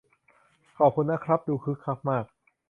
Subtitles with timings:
[0.77, 2.25] ขอบคุณนะครับ ดูคึกคักมาก